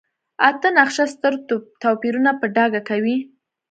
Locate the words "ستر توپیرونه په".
1.13-2.45